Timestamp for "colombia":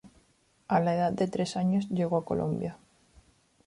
2.25-2.75